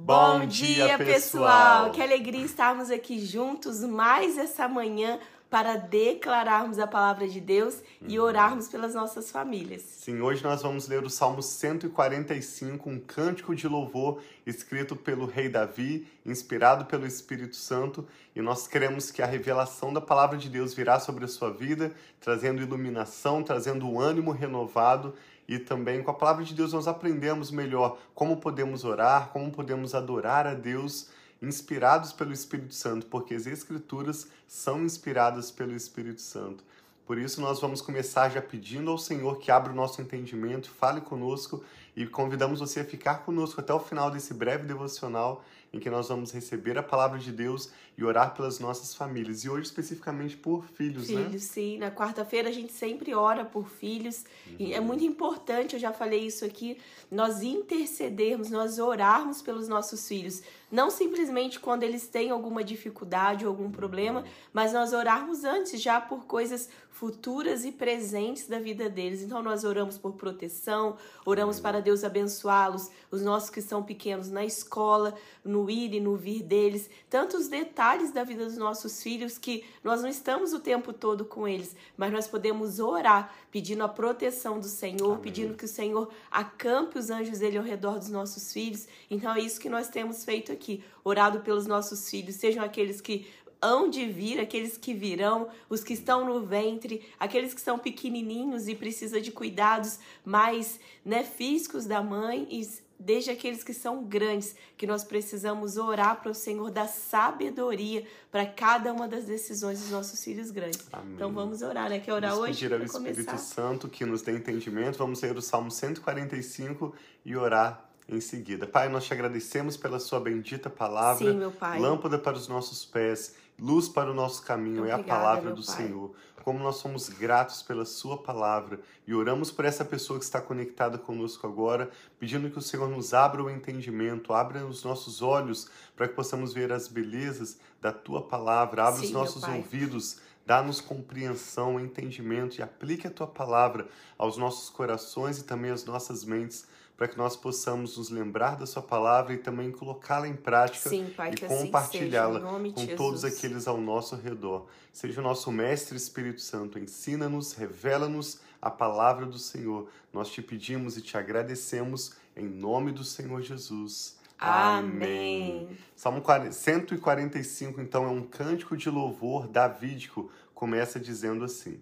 [0.00, 1.90] Bom, dia, pessoal!
[1.90, 5.18] Que alegria estarmos aqui juntos mais essa manhã
[5.50, 9.82] para declararmos a palavra de Deus e orarmos pelas nossas famílias.
[9.82, 15.48] Sim, hoje nós vamos ler o Salmo 145, um cântico de louvor escrito pelo rei
[15.48, 18.06] Davi, inspirado pelo Espírito Santo,
[18.36, 21.92] e nós queremos que a revelação da palavra de Deus virá sobre a sua vida,
[22.20, 25.12] trazendo iluminação, trazendo um ânimo renovado
[25.48, 29.94] e também com a palavra de Deus nós aprendemos melhor como podemos orar, como podemos
[29.94, 31.08] adorar a Deus
[31.40, 36.62] inspirados pelo Espírito Santo, porque as Escrituras são inspiradas pelo Espírito Santo.
[37.06, 41.00] Por isso, nós vamos começar já pedindo ao Senhor que abra o nosso entendimento, fale
[41.00, 41.64] conosco
[41.96, 46.08] e convidamos você a ficar conosco até o final desse breve devocional em que nós
[46.08, 49.44] vamos receber a palavra de Deus e orar pelas nossas famílias.
[49.44, 51.28] E hoje, especificamente, por filhos, filhos né?
[51.28, 51.78] Filhos, sim.
[51.78, 54.24] Na quarta-feira a gente sempre ora por filhos.
[54.46, 54.56] Uhum.
[54.58, 56.78] E é muito importante, eu já falei isso aqui,
[57.10, 60.42] nós intercedermos, nós orarmos pelos nossos filhos.
[60.70, 66.00] Não simplesmente quando eles têm alguma dificuldade ou algum problema, mas nós orarmos antes já
[66.00, 69.22] por coisas futuras e presentes da vida deles.
[69.22, 74.44] Então nós oramos por proteção, oramos para Deus abençoá-los, os nossos que são pequenos na
[74.44, 79.64] escola, no ir e no vir deles, tantos detalhes da vida dos nossos filhos que
[79.84, 84.58] nós não estamos o tempo todo com eles, mas nós podemos orar pedindo a proteção
[84.58, 85.22] do Senhor, Amém.
[85.22, 88.88] pedindo que o Senhor acampe os anjos dele ao redor dos nossos filhos.
[89.08, 90.57] Então é isso que nós temos feito aqui,
[91.04, 93.26] orado pelos nossos filhos, sejam aqueles que
[93.60, 98.68] hão de vir, aqueles que virão, os que estão no ventre, aqueles que são pequenininhos
[98.68, 102.66] e precisam de cuidados mais né, físicos da mãe e
[102.98, 108.44] desde aqueles que são grandes, que nós precisamos orar para o Senhor dar sabedoria para
[108.44, 110.84] cada uma das decisões dos nossos filhos grandes.
[110.92, 111.14] Amém.
[111.14, 112.00] Então vamos orar, né?
[112.00, 112.68] Quer orar Vamos hoje?
[112.68, 114.98] Pedir ao Espírito Santo que nos dê entendimento.
[114.98, 116.92] Vamos ler o Salmo 145
[117.24, 118.66] e orar em seguida.
[118.66, 121.30] Pai, nós te agradecemos pela sua bendita palavra.
[121.30, 121.78] Sim, meu Pai.
[121.78, 125.62] Lâmpada para os nossos pés, luz para o nosso caminho Obrigada, é a palavra do
[125.64, 125.76] pai.
[125.76, 126.14] Senhor.
[126.42, 130.96] Como nós somos gratos pela sua palavra e oramos por essa pessoa que está conectada
[130.96, 136.08] conosco agora, pedindo que o Senhor nos abra o entendimento, abra os nossos olhos para
[136.08, 141.78] que possamos ver as belezas da tua palavra, abra Sim, os nossos ouvidos Dá-nos compreensão,
[141.78, 146.66] entendimento e aplique a tua palavra aos nossos corações e também às nossas mentes,
[146.98, 151.06] para que nós possamos nos lembrar da Sua palavra e também colocá-la em prática Sim,
[151.16, 154.66] pai, e assim compartilhá-la assim com todos aqueles ao nosso redor.
[154.92, 159.88] Seja o nosso Mestre Espírito Santo, ensina-nos, revela-nos a palavra do Senhor.
[160.12, 164.18] Nós te pedimos e te agradecemos em nome do Senhor Jesus.
[164.36, 165.68] Amém.
[165.68, 165.78] Amém.
[165.94, 166.20] Salmo
[166.50, 170.32] 145, então, é um cântico de louvor davídico.
[170.52, 171.80] Começa dizendo assim: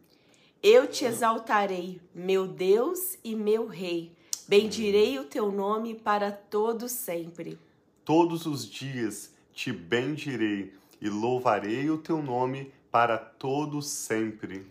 [0.62, 4.14] Eu te exaltarei, meu Deus e meu Rei
[4.48, 7.58] Bendirei o teu nome para todo sempre.
[8.04, 14.64] Todos os dias te bendirei e louvarei o teu nome para todo sempre.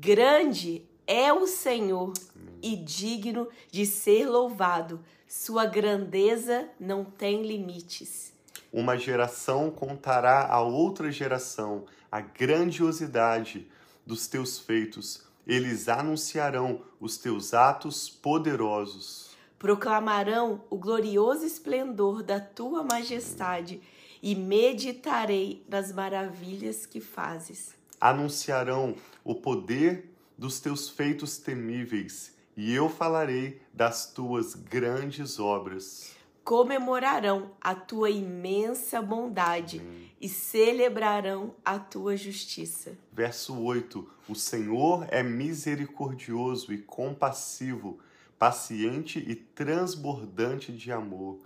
[0.00, 2.14] Grande é o Senhor
[2.62, 4.98] e digno de ser louvado.
[5.28, 8.32] Sua grandeza não tem limites.
[8.72, 13.68] Uma geração contará a outra geração a grandiosidade
[14.06, 19.30] dos teus feitos eles anunciarão os teus atos poderosos.
[19.58, 23.80] Proclamarão o glorioso esplendor da tua majestade
[24.22, 27.74] e meditarei nas maravilhas que fazes.
[28.00, 28.94] Anunciarão
[29.24, 36.14] o poder dos teus feitos temíveis e eu falarei das tuas grandes obras.
[36.44, 40.10] Comemorarão a tua imensa bondade Amém.
[40.20, 42.98] e celebrarão a tua justiça.
[43.12, 47.98] Verso 8: O Senhor é misericordioso e compassivo,
[48.38, 51.38] paciente e transbordante de amor.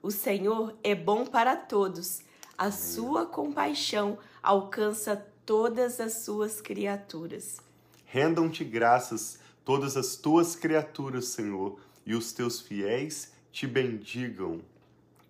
[0.00, 2.20] O Senhor é bom para todos,
[2.56, 2.72] a Amém.
[2.78, 7.58] sua compaixão alcança todas as suas criaturas.
[8.04, 14.60] Rendam-te graças todas as tuas criaturas, Senhor, e os teus fiéis te bendigam.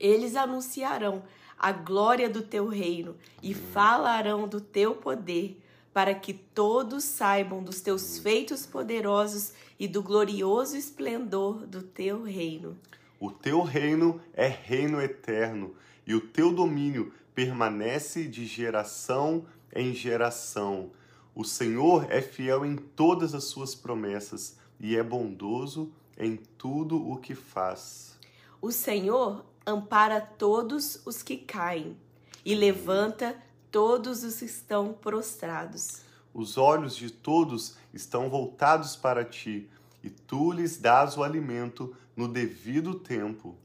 [0.00, 1.22] Eles anunciarão
[1.56, 5.62] a glória do teu reino e falarão do teu poder,
[5.94, 12.76] para que todos saibam dos teus feitos poderosos e do glorioso esplendor do teu reino.
[13.20, 20.90] O teu reino é reino eterno, e o teu domínio permanece de geração em geração.
[21.32, 27.18] O Senhor é fiel em todas as suas promessas e é bondoso em tudo o
[27.18, 28.15] que faz.
[28.60, 31.96] O Senhor ampara todos os que caem
[32.44, 33.36] e levanta
[33.70, 36.00] todos os que estão prostrados.
[36.32, 39.68] Os olhos de todos estão voltados para ti,
[40.02, 43.56] e tu lhes dás o alimento no devido tempo.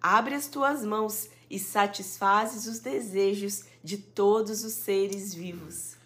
[0.00, 5.96] abre as tuas mãos e satisfazes os desejos de todos os seres vivos.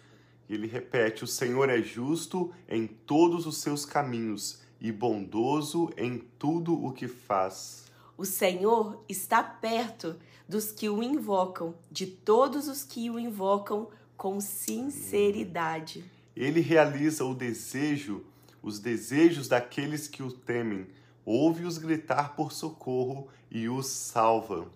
[0.49, 6.73] Ele repete: O Senhor é justo em todos os seus caminhos e bondoso em tudo
[6.73, 7.90] o que faz.
[8.21, 10.15] O Senhor está perto
[10.47, 16.05] dos que o invocam, de todos os que o invocam com sinceridade.
[16.35, 18.23] Ele realiza o desejo,
[18.61, 20.85] os desejos daqueles que o temem,
[21.25, 24.67] ouve-os gritar por socorro e os salva.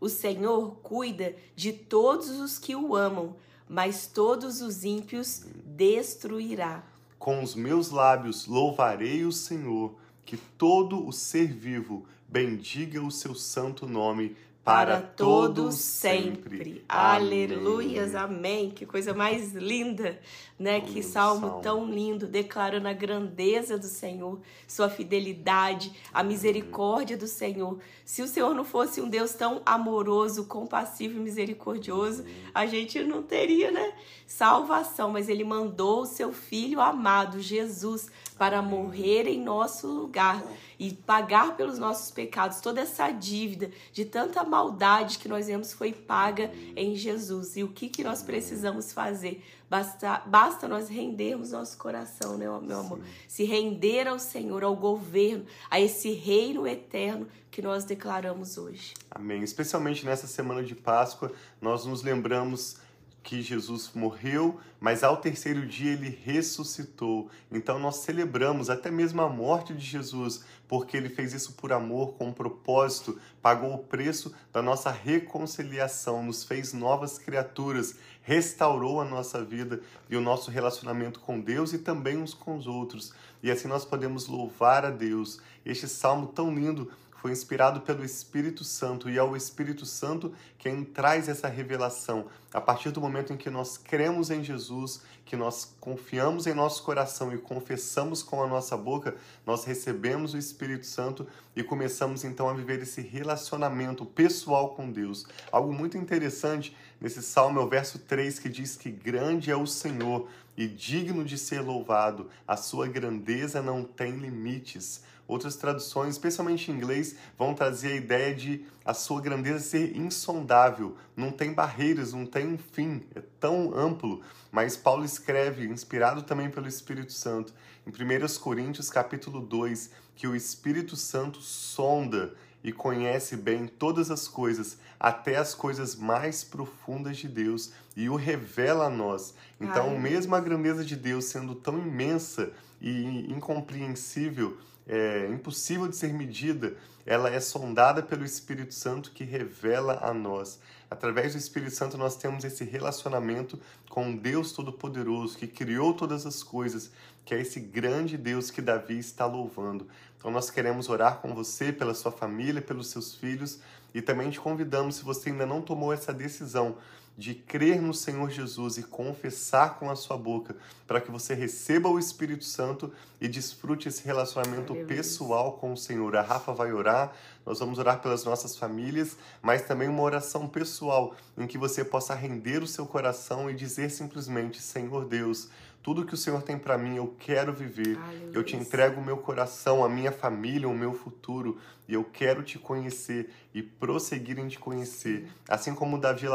[0.00, 3.34] O Senhor cuida de todos os que o amam,
[3.68, 6.84] mas todos os ímpios destruirá.
[7.18, 9.92] Com os meus lábios louvarei o Senhor,
[10.24, 14.34] que todo o ser vivo bendiga o seu santo nome
[14.64, 16.56] para, para todos sempre.
[16.56, 16.84] sempre.
[16.88, 18.70] Aleluias, amém.
[18.70, 20.18] Que coisa mais linda,
[20.58, 20.80] né?
[20.80, 27.26] que salmo, salmo tão lindo, declarando a grandeza do Senhor, sua fidelidade, a misericórdia do
[27.26, 27.80] Senhor.
[28.04, 32.24] Se o Senhor não fosse um Deus tão amoroso, compassivo e misericordioso,
[32.54, 33.92] a gente não teria, né,
[34.26, 38.08] salvação, mas ele mandou o seu filho amado, Jesus,
[38.42, 40.42] para morrer em nosso lugar
[40.76, 45.92] e pagar pelos nossos pecados toda essa dívida de tanta maldade que nós vemos foi
[45.92, 47.56] paga em Jesus.
[47.56, 49.44] E o que, que nós precisamos fazer?
[49.70, 52.98] Basta, basta nós rendermos nosso coração, né, meu amor?
[52.98, 53.04] Sim.
[53.28, 58.92] Se render ao Senhor, ao governo, a esse reino eterno que nós declaramos hoje.
[59.08, 59.44] Amém.
[59.44, 61.30] Especialmente nessa semana de Páscoa,
[61.60, 62.78] nós nos lembramos
[63.22, 67.30] que Jesus morreu, mas ao terceiro dia ele ressuscitou.
[67.50, 72.14] Então nós celebramos até mesmo a morte de Jesus, porque ele fez isso por amor,
[72.14, 79.04] com um propósito, pagou o preço da nossa reconciliação, nos fez novas criaturas, restaurou a
[79.04, 79.80] nossa vida
[80.10, 83.12] e o nosso relacionamento com Deus e também uns com os outros.
[83.42, 85.40] E assim nós podemos louvar a Deus.
[85.64, 86.90] Este salmo tão lindo
[87.22, 92.26] foi inspirado pelo Espírito Santo e é o Espírito Santo quem traz essa revelação.
[92.52, 96.82] A partir do momento em que nós cremos em Jesus, que nós confiamos em nosso
[96.82, 99.14] coração e confessamos com a nossa boca,
[99.46, 101.24] nós recebemos o Espírito Santo
[101.54, 105.24] e começamos então a viver esse relacionamento pessoal com Deus.
[105.52, 109.64] Algo muito interessante nesse salmo é o verso 3 que diz que grande é o
[109.64, 115.04] Senhor e digno de ser louvado, a sua grandeza não tem limites.
[115.26, 120.96] Outras traduções, especialmente em inglês, vão trazer a ideia de a sua grandeza ser insondável,
[121.16, 124.20] não tem barreiras, não tem um fim, é tão amplo.
[124.50, 127.54] Mas Paulo escreve, inspirado também pelo Espírito Santo,
[127.86, 134.28] em 1 Coríntios capítulo 2, que o Espírito Santo sonda e conhece bem todas as
[134.28, 139.34] coisas, até as coisas mais profundas de Deus, e o revela a nós.
[139.60, 139.98] Então, Ai.
[139.98, 146.76] mesmo a grandeza de Deus sendo tão imensa e incompreensível, é, impossível de ser medida,
[147.04, 150.60] ela é sondada pelo Espírito Santo que revela a nós.
[150.90, 153.58] Através do Espírito Santo nós temos esse relacionamento
[153.88, 156.90] com Deus Todo-Poderoso que criou todas as coisas,
[157.24, 159.86] que é esse grande Deus que Davi está louvando.
[160.18, 163.60] Então nós queremos orar com você, pela sua família, pelos seus filhos
[163.94, 166.76] e também te convidamos, se você ainda não tomou essa decisão,
[167.16, 171.88] de crer no Senhor Jesus e confessar com a sua boca, para que você receba
[171.88, 172.90] o Espírito Santo
[173.20, 174.96] e desfrute esse relacionamento Aleluia.
[174.96, 176.16] pessoal com o Senhor.
[176.16, 177.12] A Rafa vai orar,
[177.44, 182.14] nós vamos orar pelas nossas famílias, mas também uma oração pessoal em que você possa
[182.14, 185.50] render o seu coração e dizer simplesmente: Senhor Deus,
[185.82, 187.98] tudo que o Senhor tem para mim, eu quero viver.
[188.32, 191.58] Eu te entrego o meu coração, a minha família, o meu futuro,
[191.88, 195.28] e eu quero te conhecer e prosseguir em te conhecer.
[195.48, 196.26] Assim como Davi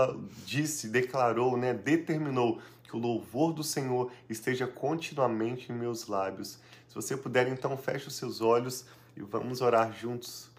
[0.46, 6.60] disse, declarou, né, determinou que o louvor do Senhor esteja continuamente em meus lábios.
[6.88, 8.86] Se você puder, então feche os seus olhos
[9.16, 10.50] e vamos orar juntos.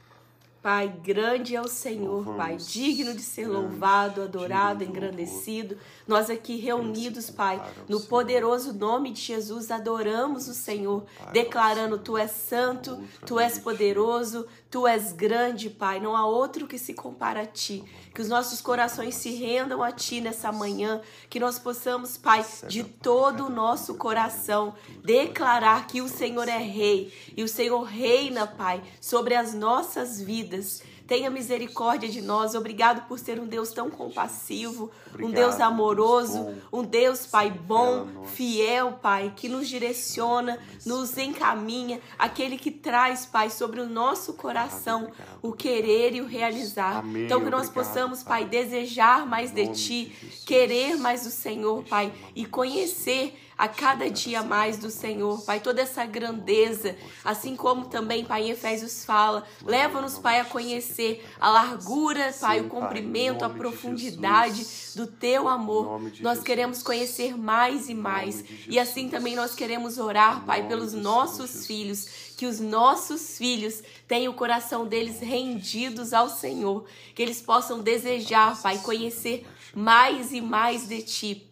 [0.61, 5.79] Pai, grande é o Senhor, Louvamos, Pai, digno de ser louvado, adorado, engrandecido.
[6.07, 12.33] Nós aqui reunidos, Pai, no poderoso nome de Jesus, adoramos o Senhor, declarando: Tu és
[12.33, 16.01] santo, Tu és poderoso, Tu és grande, Pai.
[16.01, 17.85] Não há outro que se compara a Ti.
[18.13, 21.01] Que os nossos corações se rendam a Ti nessa manhã,
[21.31, 24.75] que nós possamos, Pai, de todo o nosso coração,
[25.05, 27.13] declarar que o Senhor é Rei.
[27.37, 30.83] E o Senhor reina, Pai, sobre as nossas vidas vidas.
[31.07, 32.55] Tenha misericórdia de nós.
[32.55, 37.51] Obrigado por ser um Deus tão compassivo, Obrigado, um Deus amoroso, Deus um Deus, Pai,
[37.51, 44.35] bom, fiel, Pai, que nos direciona, nos encaminha, aquele que traz, Pai, sobre o nosso
[44.35, 47.03] coração o querer e o realizar.
[47.07, 50.13] Então, que nós possamos, Pai, desejar mais de Ti,
[50.45, 55.83] querer mais do Senhor, Pai, e conhecer a cada dia mais do Senhor, Pai, toda
[55.83, 62.33] essa grandeza, assim como também, Pai, em Efésios fala, leva-nos, Pai, a conhecer a largura,
[62.41, 66.01] Pai, o comprimento, a profundidade do Teu amor.
[66.21, 71.67] Nós queremos conhecer mais e mais, e assim também nós queremos orar, Pai, pelos nossos
[71.67, 72.29] filhos.
[72.39, 78.63] Que os nossos filhos tenham o coração deles rendidos ao Senhor, que eles possam desejar,
[78.63, 81.48] Pai, conhecer mais e mais de Ti,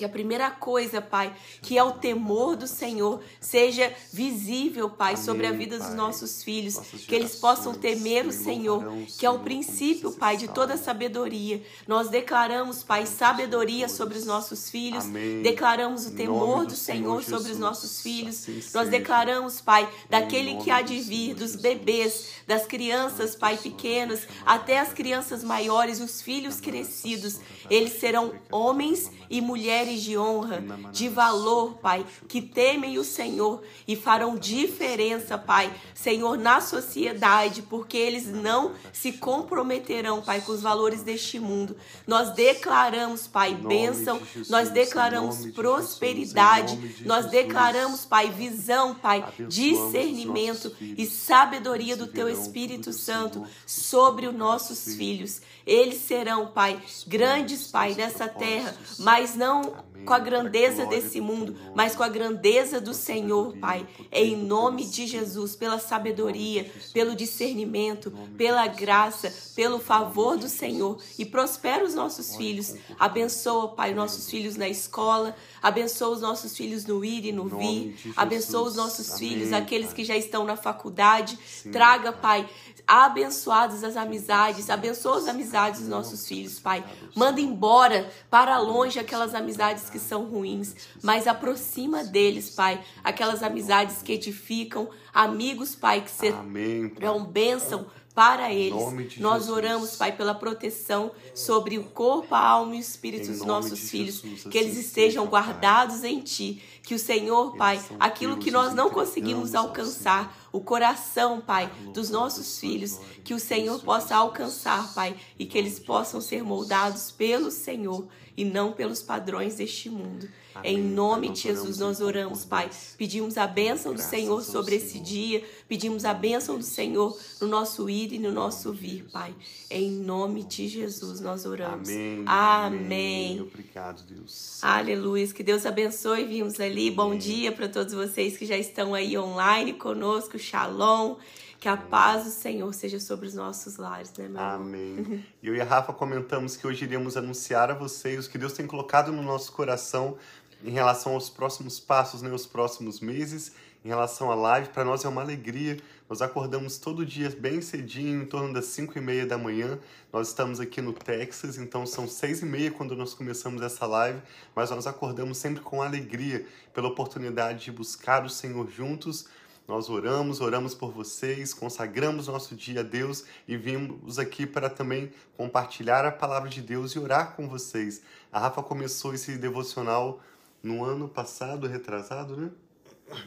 [0.00, 1.30] que a primeira coisa, Pai,
[1.60, 5.86] que é o temor do Senhor, seja visível, Pai, Amém, sobre a vida pai.
[5.86, 8.82] dos nossos filhos, que eles possam temer o Senhor,
[9.18, 11.62] que é o princípio, Pai, de toda sabedoria.
[11.86, 15.42] Nós declaramos, Pai, sabedoria sobre os nossos filhos, Amém.
[15.42, 18.48] declaramos o temor do Senhor sobre os nossos filhos.
[18.48, 24.26] Assim Nós declaramos, Pai, daquele que há de vir, dos bebês, das crianças, Pai, pequenas,
[24.46, 27.38] até as crianças maiores, os filhos crescidos,
[27.68, 33.62] eles serão homens e mulheres mulheres de honra, de valor, Pai, que temem o Senhor
[33.86, 40.62] e farão diferença, Pai, Senhor, na sociedade, porque eles não se comprometerão, Pai, com os
[40.62, 41.76] valores deste mundo.
[42.06, 51.96] Nós declaramos, Pai, bênção, nós declaramos prosperidade, nós declaramos, Pai, visão, Pai, discernimento e sabedoria
[51.96, 55.40] do Teu Espírito Santo sobre os nossos filhos.
[55.66, 61.94] Eles serão, Pai, grandes, Pai, nessa terra, mas não com a grandeza desse mundo, mas
[61.94, 63.86] com a grandeza do Senhor, Pai.
[64.10, 70.98] Em nome de Jesus, pela sabedoria, pelo discernimento, pela graça, pelo favor do Senhor.
[71.18, 72.74] E prospera os nossos filhos.
[72.98, 75.36] Abençoa, Pai, nossos filhos na escola.
[75.62, 78.12] Abençoa os nossos filhos no ir e no vir.
[78.16, 81.38] Abençoa os nossos filhos, aqueles que já estão na faculdade.
[81.70, 82.48] Traga, Pai,
[82.90, 86.84] abençoadas as amizades, abençoa as amizades dos nossos filhos, Pai.
[87.14, 94.02] Manda embora para longe aquelas amizades que são ruins, mas aproxima deles, Pai, aquelas amizades
[94.02, 99.18] que edificam, amigos, Pai, que serão bênção para eles.
[99.18, 103.88] Nós oramos, Pai, pela proteção sobre o corpo, a alma e o espírito dos nossos
[103.88, 108.74] filhos, que eles assim estejam guardados em Ti, que o Senhor, Pai, aquilo que nós
[108.74, 115.16] não conseguimos alcançar, o coração, Pai, dos nossos filhos, que o Senhor possa alcançar, Pai,
[115.38, 118.06] e que eles possam ser moldados pelo Senhor
[118.36, 120.28] e não pelos padrões deste mundo.
[120.54, 120.74] Amém.
[120.74, 122.70] Em nome de Jesus nós oramos, Pai.
[122.96, 127.88] Pedimos a bênção do Senhor sobre esse dia, pedimos a bênção do Senhor no nosso
[127.88, 129.34] ir e no nosso vir, Pai.
[129.70, 131.88] Em nome de Jesus nós oramos.
[131.88, 132.24] Amém.
[132.26, 133.40] Amém.
[133.40, 134.58] Obrigado, Deus.
[134.62, 135.28] Aleluia.
[135.28, 136.24] Que Deus abençoe.
[136.24, 136.90] Vimos ali.
[136.90, 140.38] Bom dia para todos vocês que já estão aí online conosco.
[140.38, 141.16] Shalom.
[141.58, 145.22] Que a paz do Senhor seja sobre os nossos lares, né, meu Amém.
[145.42, 148.66] Eu e a Rafa comentamos que hoje iríamos anunciar a vocês o que Deus tem
[148.66, 150.16] colocado no nosso coração
[150.64, 153.52] em relação aos próximos passos, né, os próximos meses,
[153.84, 154.68] em relação à live.
[154.68, 155.76] Para nós é uma alegria.
[156.10, 159.78] Nós acordamos todo dia bem cedinho, em torno das 5 e meia da manhã.
[160.12, 164.20] Nós estamos aqui no Texas, então são 6 e meia quando nós começamos essa live,
[164.52, 169.28] mas nós acordamos sempre com alegria pela oportunidade de buscar o Senhor juntos,
[169.68, 175.12] nós oramos, oramos por vocês, consagramos nosso dia a Deus e vimos aqui para também
[175.36, 178.02] compartilhar a palavra de Deus e orar com vocês.
[178.32, 180.20] A Rafa começou esse devocional
[180.60, 182.50] no ano passado, retrasado, né?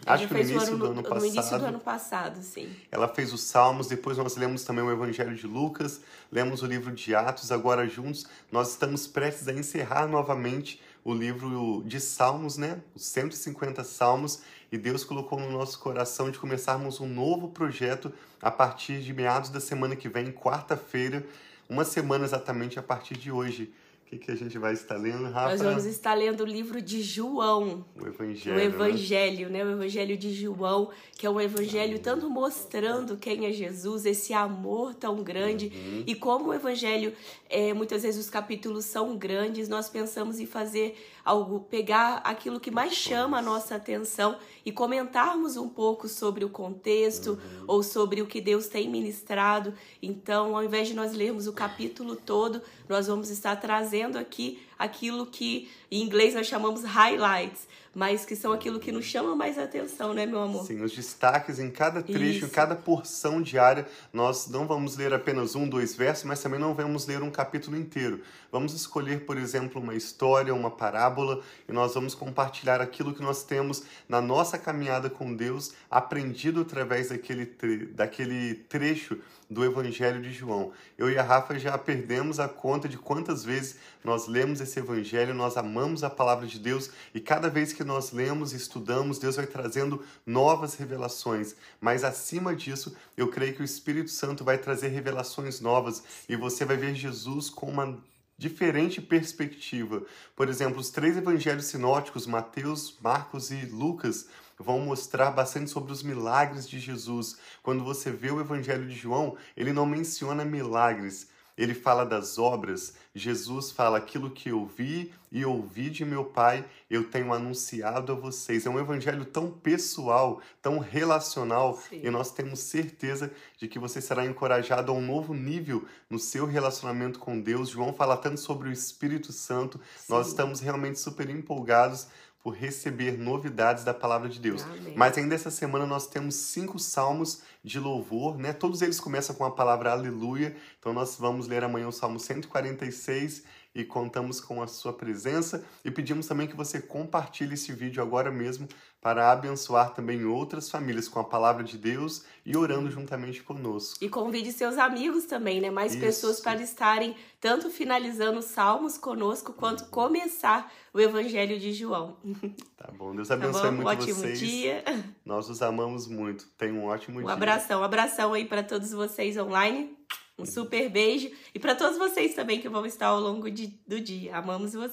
[0.06, 2.76] Acho que no início, do ano passado, no início do ano passado, sim.
[2.92, 6.92] Ela fez os Salmos, depois nós lemos também o Evangelho de Lucas, lemos o livro
[6.92, 12.82] de Atos, agora juntos nós estamos prestes a encerrar novamente o livro de Salmos, né?
[12.96, 18.12] Os 150 Salmos, e Deus colocou no nosso coração de começarmos um novo projeto
[18.42, 21.26] a partir de meados da semana que vem, quarta-feira,
[21.70, 23.74] uma semana exatamente a partir de hoje
[24.18, 25.50] que, que a gente vai estar lendo, Rafa?
[25.50, 27.86] Nós vamos estar lendo o livro de João.
[28.00, 28.56] O Evangelho.
[28.56, 29.64] O Evangelho, né?
[29.64, 29.66] né?
[29.66, 34.94] O Evangelho de João, que é um evangelho tanto mostrando quem é Jesus, esse amor
[34.96, 35.72] tão grande.
[35.74, 36.04] Uhum.
[36.06, 37.14] E como o Evangelho,
[37.50, 42.70] é, muitas vezes os capítulos são grandes, nós pensamos em fazer algo, pegar aquilo que
[42.70, 47.66] mais chama a nossa atenção e comentarmos um pouco sobre o contexto uhum.
[47.68, 49.74] ou sobre o que Deus tem ministrado.
[50.02, 55.26] Então, ao invés de nós lermos o capítulo todo, nós vamos estar trazendo aqui aquilo
[55.26, 60.14] que em inglês nós chamamos highlights mas que são aquilo que nos chama mais atenção,
[60.14, 60.66] né, meu amor?
[60.66, 62.46] Sim, os destaques em cada trecho, Isso.
[62.46, 63.86] em cada porção diária.
[64.12, 67.78] Nós não vamos ler apenas um, dois versos, mas também não vamos ler um capítulo
[67.78, 68.22] inteiro.
[68.52, 73.44] Vamos escolher, por exemplo, uma história, uma parábola, e nós vamos compartilhar aquilo que nós
[73.44, 79.20] temos na nossa caminhada com Deus, aprendido através daquele, tre daquele trecho
[79.54, 80.72] do Evangelho de João.
[80.98, 85.34] Eu e a Rafa já perdemos a conta de quantas vezes nós lemos esse evangelho,
[85.34, 89.36] nós amamos a palavra de Deus e cada vez que nós lemos e estudamos, Deus
[89.36, 91.56] vai trazendo novas revelações.
[91.80, 96.66] Mas acima disso, eu creio que o Espírito Santo vai trazer revelações novas e você
[96.66, 97.98] vai ver Jesus com uma
[98.38, 100.04] diferente perspectiva.
[100.36, 104.28] Por exemplo, os três evangelhos sinóticos, Mateus, Marcos e Lucas,
[104.60, 107.38] vão mostrar bastante sobre os milagres de Jesus.
[107.62, 112.96] Quando você vê o evangelho de João, ele não menciona milagres, ele fala das obras.
[113.14, 118.16] Jesus fala aquilo que eu vi e ouvi de meu Pai, eu tenho anunciado a
[118.16, 118.66] vocês.
[118.66, 122.02] É um evangelho tão pessoal, tão relacional, Sim.
[122.04, 126.46] e nós temos certeza de que você será encorajado a um novo nível no seu
[126.46, 127.70] relacionamento com Deus.
[127.70, 129.80] João fala tanto sobre o Espírito Santo.
[129.96, 130.14] Sim.
[130.14, 132.08] Nós estamos realmente super empolgados
[132.44, 134.64] por receber novidades da palavra de Deus.
[134.64, 134.94] Amém.
[134.98, 138.52] Mas ainda essa semana nós temos cinco salmos de louvor, né?
[138.52, 140.54] Todos eles começam com a palavra aleluia.
[140.78, 145.90] Então nós vamos ler amanhã o Salmo 146 e contamos com a sua presença e
[145.90, 148.68] pedimos também que você compartilhe esse vídeo agora mesmo
[149.04, 153.98] para abençoar também outras famílias com a palavra de Deus e orando juntamente conosco.
[154.02, 155.70] E convide seus amigos também, né?
[155.70, 156.02] Mais Isso.
[156.02, 162.16] pessoas para estarem tanto finalizando os salmos conosco quanto começar o Evangelho de João.
[162.84, 163.76] Tá bom, Deus abençoe tá bom?
[163.78, 164.40] muito um ótimo vocês.
[164.40, 164.84] dia.
[165.24, 166.46] Nós os amamos muito.
[166.58, 167.30] Tenham um ótimo um dia.
[167.30, 169.98] Um abração, um abração aí para todos vocês online.
[170.38, 171.32] Um super beijo.
[171.56, 174.36] E para todos vocês também que vão estar ao longo de, do dia.
[174.36, 174.92] Amamos vocês.